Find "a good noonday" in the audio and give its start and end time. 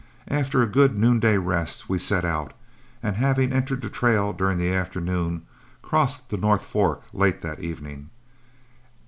0.63-1.37